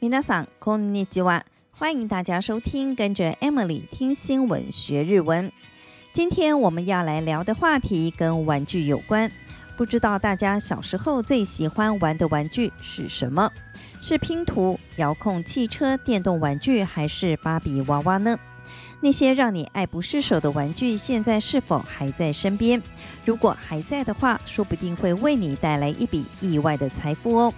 [0.00, 1.42] 皆さんこんにちは，
[1.72, 5.50] 欢迎大家收听，跟着 Emily 听新闻学日文。
[6.12, 9.30] 今天我们要来聊的话题跟玩具有关。
[9.76, 13.50] 不知道大家小时候最喜欢玩的玩具是什么？
[14.00, 18.38] 是拼图、遥控汽车、电动玩具，还是芭比娃娃呢？
[19.00, 22.82] 那些让你爱不释手的玩具，现在是否还在身边？
[23.24, 27.52] 如果还在的话，说不定会为你带来一笔意外的财富哦。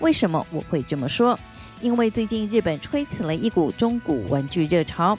[0.00, 1.38] 为什么我会这么说？
[1.81, 5.17] 因为最近日本吹起了一股中古玩具热潮。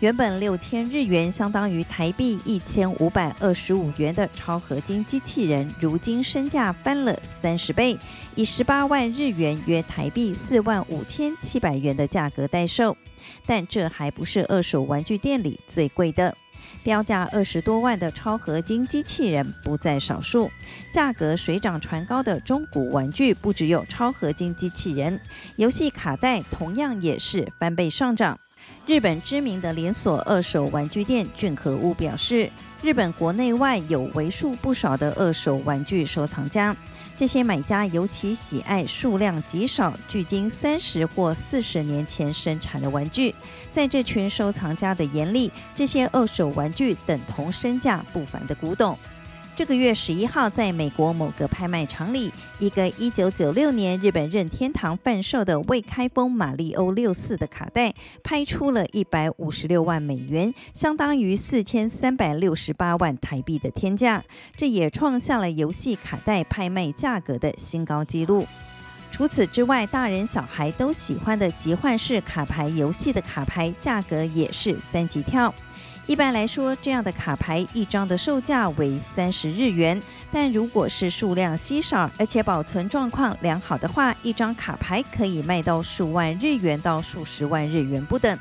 [0.00, 7.96] 原本六千日元相当于台币一千五百二十五元的超合金机器人，如今身价翻了三十倍，
[8.34, 12.96] 以十八万日元约台币四万五千七百元的价格代售。
[13.46, 16.36] 但这还不是二手玩具店里最贵的，
[16.82, 20.50] 标价二十多万的超合金机器人不在少数。
[20.92, 25.20] 价格水涨船高的中古玩具不只有超合金机器人，
[25.56, 28.38] 游戏卡带同样也是翻倍上涨。
[28.86, 32.50] 日本知名的连锁二手玩具店俊和屋表示，
[32.82, 36.76] 日本国内外有为数不少的二手玩具收藏家。
[37.16, 43.32] 这些买家尤其喜爱数量极少、距今三十或四十年前生产的玩具。
[43.70, 48.98] 在这群收藏家的眼里，这些二手玩具等同身价不凡的古董。
[49.54, 64.24] 这个月十一号，在美国某个拍卖场里，一个一九九六年日本任天堂贩售的未开封马里欧六四的卡带，拍出了一百五十六万美元，相当于四千三百六十八万台币的天价，
[64.56, 68.46] 这也创下了游戏卡带拍卖价格的新高纪录。
[69.10, 75.54] 除此之外，大人小孩都喜欢的集换式卡牌游戏的卡牌价格也是三级跳。
[76.06, 80.00] 一般来说，这样的卡牌一张的售价为三十日元，
[80.32, 88.36] 但如果是数量稀少而且保存状况良好的话，一张卡牌可以卖到数万日元到数十万日元不等。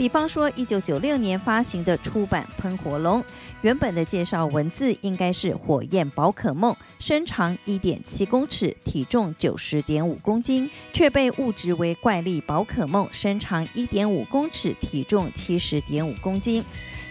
[0.00, 3.20] 比方说，一九九六年发行的出版《喷火龙》，
[3.60, 16.64] 原本的介绍文字应该是“火焰宝可梦”，身长一点七公尺，体重九十点五公斤，却被误植为“怪力宝可梦”，身长一点五公尺，体重七十点五公斤。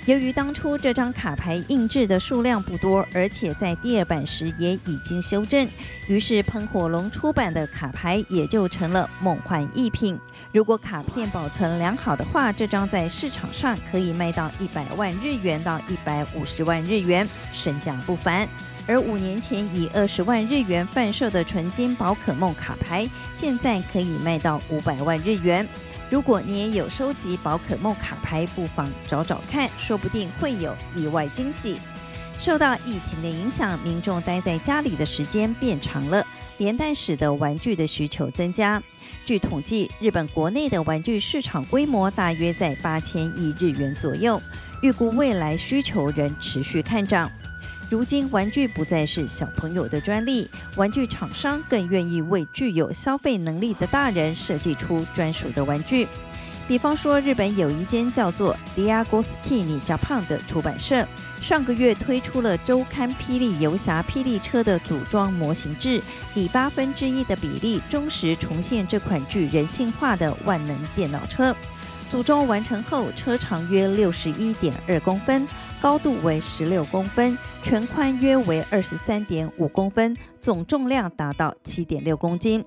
[0.06, 5.68] 由于当初这张卡牌印制的数量不多，而且在第二版时也已经修正，
[6.08, 10.20] 于是喷火龙出版的卡牌也就成了梦幻一品。
[10.52, 18.50] 如果卡片保存良好的话，这张在市场上可以卖到一百万日元到一百五十万日元，身价不凡。
[18.88, 25.68] 而五年前以二十万日元贩售的纯金宝可梦卡牌，现在可以卖到五百万日元。
[26.09, 31.80] 如果你也有收集宝可梦卡牌，不妨找找看，说不定会有意外惊喜。
[32.40, 36.25] 受到疫情的影响，民众待在家里的时间变长了，
[36.58, 38.81] 连带使得玩具的需求增加。
[39.24, 44.42] 据统计，日本国内的玩具市场规模大约在八千亿日元左右，
[44.81, 47.30] 预估未来需求仍持续看涨。
[47.89, 56.07] 如今，玩具不再是小朋友的专利，玩具厂商更愿意为具有消费能力的大人设计出专属的玩具。
[56.67, 61.03] 比方说，日本有一间叫做 Diagostini Japan 的出版社，
[61.41, 66.00] 上个月推出了周刊《霹雳游侠霹雳车》的组装模型制，
[66.35, 71.56] 以八分之一的比例忠实重现这款具人性化的万能电脑车。
[72.11, 75.47] 组装完成后，车长约六十一点二公分。
[75.81, 82.63] 高度为十六公分，全宽约为二十三点五公分，总重量达到七点六公斤。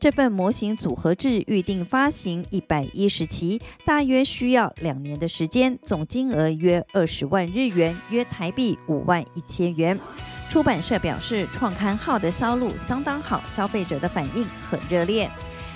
[0.00, 9.96] 这份模型组合制预定发行一百一十期，大约需要两年的时间，总金额约二十万日元，约台币五万一千元。
[10.50, 15.30] 出版社表示，创刊号的销路相当好，消费者的反应很热烈。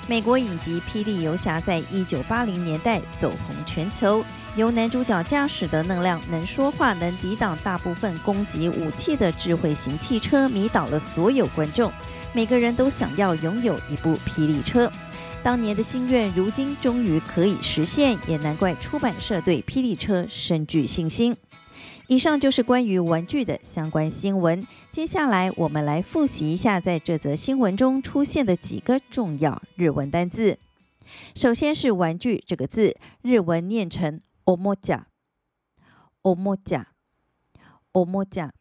[0.09, 4.25] 美国影集《霹雳游侠》在一九八零年代走红全球。
[4.57, 11.91] 由男主角驾驶的那辆能说话、能抵挡大部分攻击武器的智慧型汽车，迷倒了所有观众。
[12.33, 14.91] 每个人都想要拥有一部霹雳车。
[15.43, 21.37] 当年的心愿，如今终于可以实现，也难怪出版社对霹雳车深具信心。
[22.09, 24.67] 以上就是关于玩具的相关新闻。
[24.91, 30.59] 接下来，我们来复习一下在这则新闻中出现的几个重要日文单字。
[31.35, 35.08] 首先是“玩具”这个字，日文念成“おもちゃ”。
[36.24, 36.88] おもちゃ，
[37.94, 38.52] おもちゃ。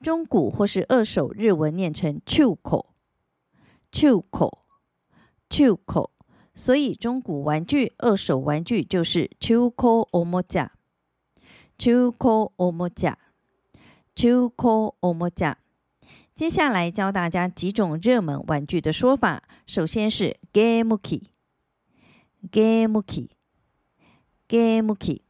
[0.00, 2.86] 中古或是二手日文念成“中古”。
[3.92, 4.58] 中古，
[5.48, 6.10] 中古。
[6.54, 10.70] 所以中古玩具、二手玩具就是“中古おもちゃ”。
[11.78, 13.16] 中古おもちゃ，
[14.14, 15.56] 中古おもちゃ。
[16.34, 19.42] 接下来教大家几种热门玩具的说法。
[19.66, 20.98] 首先是ゲーム
[24.52, 25.22] 机， ゲーム机，ゲーム机。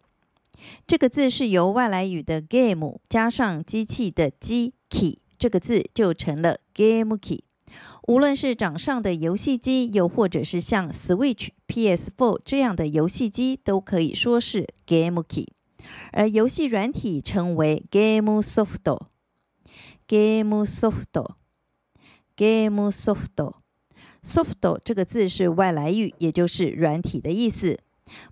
[0.87, 7.44] 这个字是由外来语的 game 加上机器的机器，这个字就成了 game 机。
[8.08, 15.52] 无论是掌上的游戏机，又或者是像 Switch、PS4 这样的游戏机，都可以说是 game 机。
[16.12, 27.79] 而游戏软体称为 game soft，game soft，game soft。soft 这个字是外来语，也就是软体的意思。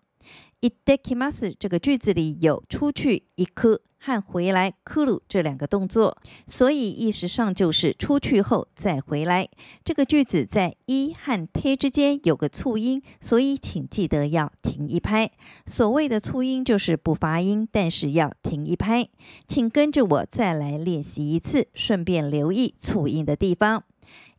[0.61, 9.47] いってきます这个句子里有出去行く和回来来る这两个动作，所以意识上就是出去后再回来。
[9.85, 15.31] 这个句子在い和て之间有个促音，所以请记得要停一拍。
[15.65, 19.07] 所谓的促音就是不发音，但是要停一拍。
[19.47, 23.83] 请跟着我再来练习一次，顺便留意促音的地方。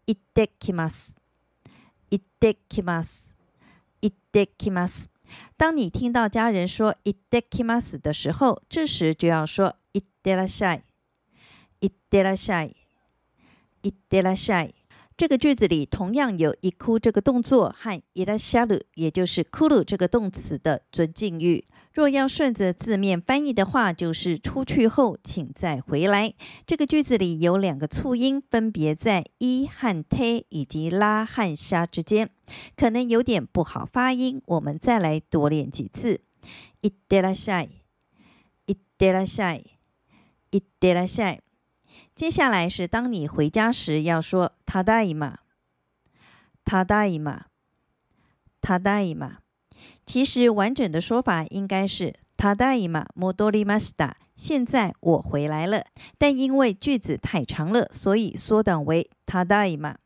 [0.07, 1.17] いってきます。
[2.11, 3.35] いってきます。
[4.03, 5.09] いってきます。
[5.57, 10.83] 当你听到家人说「いってきます」的时候，这时就要说「いってらっしゃい」。
[11.81, 12.77] いってらっしゃい。
[13.83, 14.75] いってらっしゃい。
[15.17, 21.65] 这个句子里同样有「行く」这个动作和「いらっしゃる」，也就是「来る」这个动词的尊敬语。
[21.99, 26.35] 若要顺着字面翻译的话，就是出去后请再回来。
[26.67, 32.31] 这个句子里有两个促音，分别在い和て以及ら和し之间，
[32.77, 34.43] 可能有点不好发音。
[34.47, 36.21] 我们再来多练几次。
[36.83, 37.85] いってらっしゃい。
[38.67, 39.79] いってらっしゃい。
[40.51, 41.41] いってらっしゃい。
[42.17, 45.39] 接下来是当你回家时要说ただいま。
[46.65, 47.47] ただいま。
[48.61, 49.41] ただいま。
[50.09, 54.15] 其实完整的说法应该是“ただいま戻りました”。
[54.37, 55.85] 现在我回来了，
[56.19, 59.97] 但因为句子太长了，所以缩短为“ただいま”。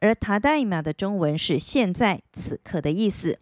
[0.00, 3.40] 而“ただいま”的中文是“现在”、“此刻”的意思。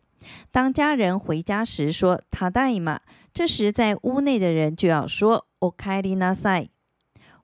[0.50, 3.00] 当家人回家时说“ただいま”，
[3.35, 6.71] 这时在屋内的人就要说“おかえりなさい”。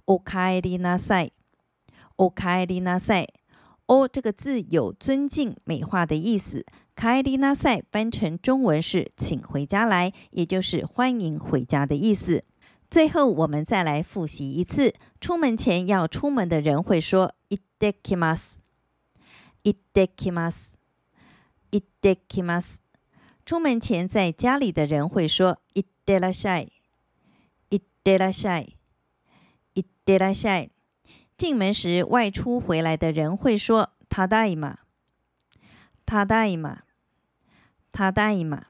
[0.06, 1.32] おかえりなさい。
[2.16, 3.28] おかえりなさい。
[3.86, 6.64] お这个字有尊敬、美化的意思。
[6.94, 12.44] 卡伊丽纳塞翻成中文是“请回家来”，也就是欢迎回家的意思。
[12.90, 18.56] 最后，我们再来复习一次：出门前要出门的人会说“いってきます”，“
[19.62, 20.74] いってきます”，“
[21.70, 22.78] いってきます”。
[23.44, 26.72] 出门前在家里的人会说“いってらっしゃい”，“
[27.70, 28.74] いってらっしゃい”，“
[29.74, 30.70] いってらっしゃい”。
[31.36, 34.78] 进门时外出回来的人会说“ただいま”。
[36.12, 36.78] ただいま，
[37.92, 38.64] ただいま。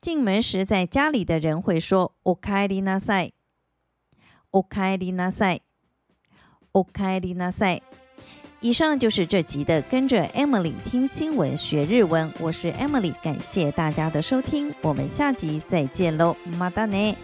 [0.00, 3.32] 进门时在家里的人会说おかえりなさい，
[4.52, 5.62] おかえりなさい，
[6.72, 7.82] おかえりなさい。
[8.60, 17.16] 以上就是这集的跟着 Emily 听新闻学日文，我是 Emily，感谢大家的收听，我们下集再见喽，またね。